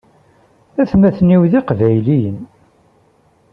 Atmaten-iw 0.81 1.41
d 1.51 1.53
iqbayliyen. 1.59 2.39